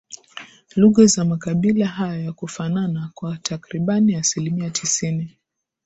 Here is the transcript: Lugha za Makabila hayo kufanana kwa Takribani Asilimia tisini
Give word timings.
Lugha 0.75 1.05
za 1.05 1.25
Makabila 1.25 1.85
hayo 1.87 2.33
kufanana 2.33 3.11
kwa 3.15 3.37
Takribani 3.37 4.15
Asilimia 4.15 4.69
tisini 4.69 5.37